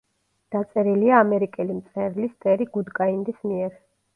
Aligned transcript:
დაწერილია 0.55 1.19
ამერიკელი 1.25 1.75
მწერლის 1.81 2.35
ტერი 2.47 2.69
გუდკაინდის 2.79 3.49
მიერ. 3.53 3.79